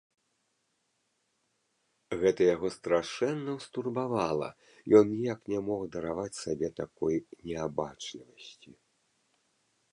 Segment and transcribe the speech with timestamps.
[2.21, 4.49] Гэта яго страшэнна ўстурбавала,
[5.01, 7.15] ён ніяк не мог дараваць сабе такой
[7.51, 8.71] неабачлівасці.